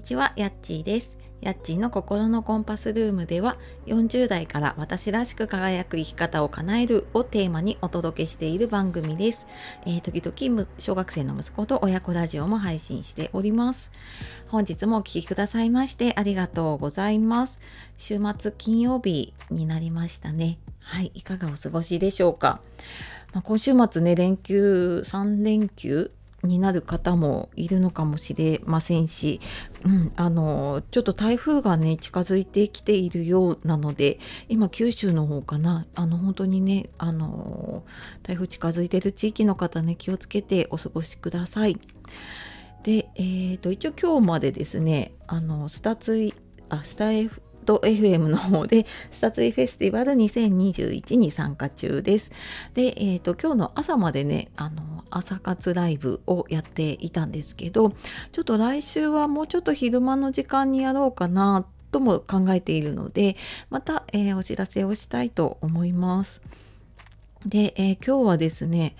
[0.00, 1.18] にちは、やっちーです。
[1.42, 9.46] やっちーの心のコンパスルームでは40代から私らしく輝く生き方を叶えるをテーマにお届けしている番組です。
[9.84, 13.92] えー、時々小学生の息子と親子ラジオも配信しております。
[14.48, 17.58] 本日もお聴きくださいましてありがとうございます。
[17.98, 20.58] 週末金曜日になりましたね。
[20.82, 22.62] はい、いかがお過ごしでしょうか。
[23.34, 26.10] まあ、今週末ね、連休、3連休
[26.42, 29.40] になる方もいるのかもしれませんし、
[29.84, 37.84] うん、あのちょっと台風がね近づいてきているようなので今九州の方かなあの本当にねあの
[38.22, 41.78] 台風近づいてる地域の方ね気をつけてお過ごしください。
[42.82, 46.34] で、えーと、一応今日までですねあのスタツイ
[46.70, 52.30] あスタ F ト FM の方でスタツイフェスティバル2021に参加中です。
[52.74, 57.90] で、えーと、今日の朝までねあの朝活ライブをやっていたんですけど
[58.32, 63.36] ちょっと来週はもうちょっと昼間の時間にやろうかなとも考えているので
[63.68, 66.40] また、えー、お知らせをしたいと思います。
[67.46, 68.96] で、えー、今日はですね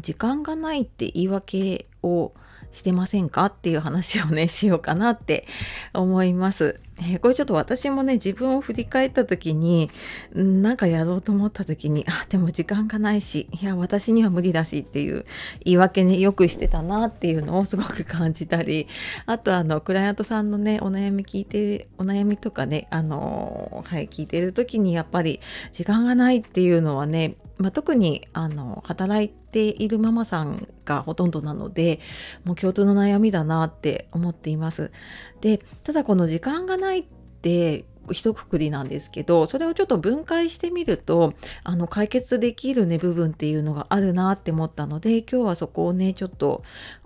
[0.00, 2.32] 時間がないって言い訳を
[2.72, 5.46] してませんかっていう話をねしようかなって
[5.94, 6.80] 思います。
[7.00, 9.90] えー、これちょっと私もね自分を振り返った時に
[10.32, 15.24] なんかやろうと思った時にあでも時間がないしいや私には無理だしっていう
[15.64, 18.88] 言い訳ねよくしてたなっていうのをすごく感じたり
[19.26, 25.40] あとあのクライアントさんのねお悩み聞いてお悩みとかねあのはい聞いてる時にやっぱり
[25.72, 31.98] 時間がないっていうのはねまあ、特にあの働いているママさんがほとんどなので
[32.44, 34.92] もう共通の悩みだなって思っています。
[35.40, 37.02] でただこの時間がないっ
[37.42, 46.62] て一括りなんですけどそれをちょっと分解してみるとあの解決できるね部分っていうのがあるなって思ったので今日はそこをねちょっと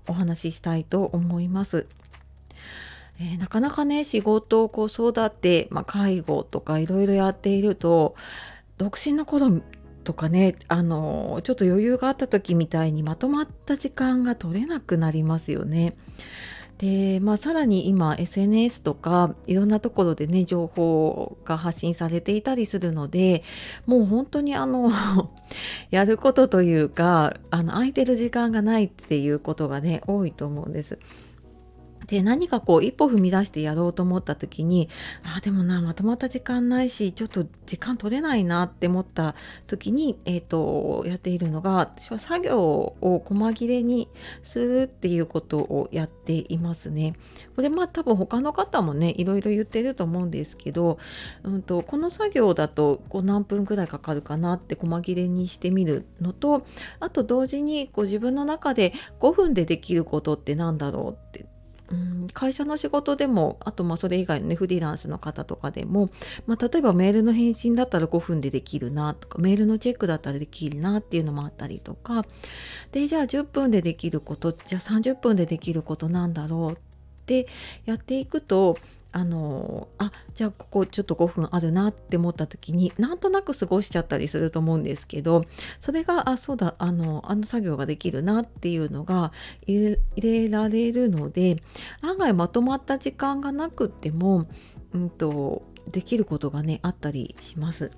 [0.08, 1.86] お話ししたいと思います。
[3.20, 8.14] えー、なかなかね仕事子育て、まあ、介護とかいろいろやっていると
[8.78, 9.60] 独身の頃
[10.02, 15.94] とかねあのちょっと余裕があった時みたいにまとまった時間が取れなくなりますよね。
[16.78, 23.44] でまあ、さらに今 SNS とかいろんなところでね情報が発信されていたりするので
[23.86, 24.90] もう本当にあの
[25.90, 30.98] やることというかあの空いてる時間がないっていうことがね多いと思うんです。
[32.06, 34.88] で何かこう一歩踏み出してやろうと思った時に
[35.36, 39.34] あでもなまとまった時間ないしちょっと時間取れないなって思った
[39.66, 44.08] 時に、えーと、やっているのが私は作業を細切れに
[44.42, 47.14] するっていうことをやっていますね。
[47.56, 50.98] これまあ多分他の方もねいろいろ言ってると思うんですけど、
[51.42, 56.66] うんと、この作業だとこう何分くらいかかるかなって細切れにしてみるのと
[57.00, 61.46] あと同時にこう自分の中で5分でできることって何だろうって
[61.92, 66.10] うん会社の仕事でもあとまあそれ以外のねフリーランスの方とかでも、
[66.46, 72.24] まあ、例えばメールの返信だったら5分でできるなとかメールのチェックだったらできるなっていうのもあったりとか
[72.92, 76.76] でじゃあ10分でできることじゃあ30分でできることなんだろうっ
[77.26, 77.46] て
[77.84, 78.78] やっていくと
[79.12, 85.44] あのあじゃあここちょっと5分あるなって思った時になんとなく過ごしちゃったりすると思うんですけど
[85.78, 89.32] それがあそうだあのあの作業ができるなっていうのが
[89.66, 91.56] 入れられるので
[92.00, 94.46] 案外まとまった時間がなくっても、
[94.92, 97.90] うんとできることがねあったりします。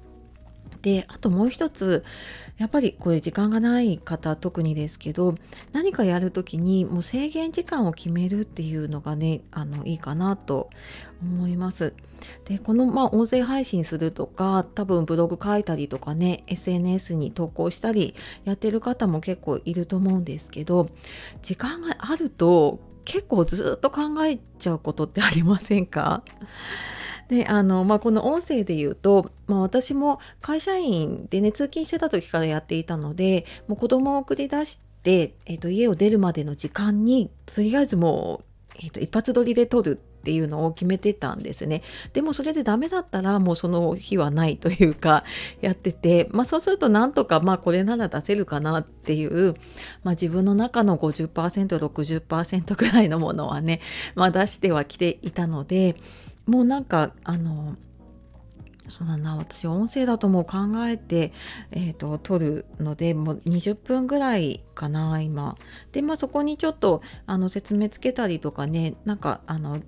[0.85, 2.05] であともう一つ
[2.59, 5.35] やっぱりこれ時間がない方特にですけど
[5.73, 10.69] 何かやる時にもう制限時間を決めるっていうのがねあのいいかなと
[11.23, 11.95] 思います。
[12.45, 20.91] でこのまあ音声配信するとか多分ブログ書いたりとかね SNS に投稿したりやってる方も結構いると思うんですけど
[21.43, 26.23] 時間があると結構ずっと考えちゃうことってありませんか？
[27.29, 41.83] であの、まあ、この音声で言うと、まあ、私も会社員でね通勤してた時からやっていたのでもう子供を送り出して、えー、と家を出るまでの時間にとりあえずもう、えー、と一発撮りで撮るっていうのを決めてたんですね。
[42.15, 45.23] でもそれでダメだったらもうその日はないというか
[45.61, 49.55] やってて、まあそうするとなんとかまあこれなら出せるかなっていう、
[50.03, 53.83] まあ自分の中の50%、60%ぐらいのものはね、
[54.15, 55.95] まあ出してはきていたので、
[56.47, 57.77] もうなんかあの
[58.89, 61.33] そうだな私音声だともう考えて、
[61.71, 65.57] えーと、撮るのでもう20分ぐらいかな今。
[65.93, 69.81] でまあそこにちょっとあの説明つけたりとかねなんかあの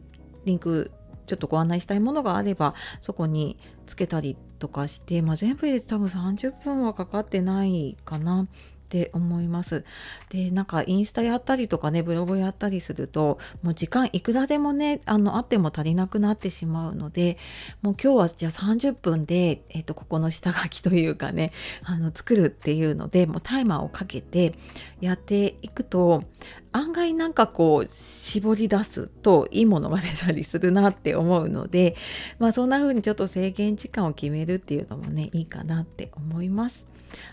[0.44, 0.93] リンク
[1.26, 8.49] ちょっとご案内したいものがあればそこにつけたりとかして、まあ、全部で多分30分はかかってないかな。
[8.87, 9.85] って思います。
[10.31, 17.37] でなんかインスタやったりとかねブログやったりするともう時間いくらでもねあのあっても足りなくなってしまうので
[17.83, 21.53] もう今日はじゃあ30分で、えーと、ここの下書きというかね
[21.83, 24.55] あの作るっていうのでもうタイマーをかけて
[25.00, 26.23] やっていくと
[26.76, 31.96] 案外なんかこう絞り出すといいものが出たりするなって思うので
[32.38, 36.87] まあそんな風にちょっと制限時間を決めるっていうのもねいいかなって思います。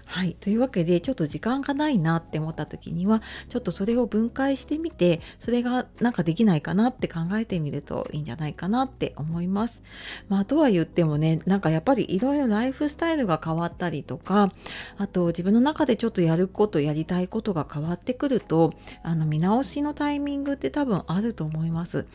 [0.06, 0.36] はい。
[0.40, 9.82] というわけで、ちょっと時間がないなって思った時には、ちょっとそれを分解してみて、それがなんかできないかなって考えてみるといいんじゃないかなって思います。
[10.30, 14.52] まあ、とは言ってもね、なんかやっぱりいろいろライフスタイルが変わったりとか、
[14.98, 22.06] あと自分の中でちょっとやること、やりたいことが変わってくると、あの見直しのタイミングって多分あると思います。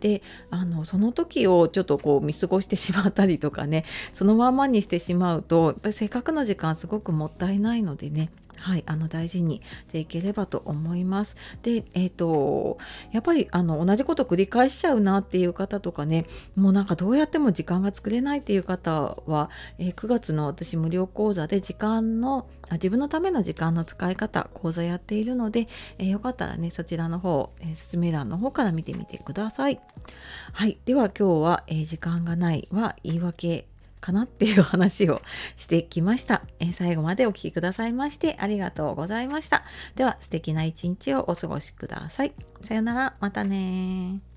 [0.00, 11.36] であのその時をちょっとこう見過ごしてしまったりとかねそのままにしてしまうとやっぱりせっかくの時間すごくもったいないのでねはい、あの大事にしていければと思います。
[11.62, 12.78] で、えっ、ー、と、
[13.10, 25.68] やっぱりあの同じこと繰り返しちゃうなっていう方とかね、もうなんかどうやっても時間が作れないっていう方は、えー、9月の私無料講座で時間のあ、自分のための時間の使い方、講座やっているので、
[25.98, 29.80] えー、よかったらね、そちらの方、え説明欄の方から見てみてください。
[30.52, 33.66] はい、では今日は、え時間がないは言い訳
[34.02, 35.22] かなっていう話を
[35.56, 39.64] してきました、え、最後までお聴きくださいましてありがとうございました。
[39.94, 42.34] では素敵な一日をお過ごしください。
[42.60, 44.31] さよなら、またね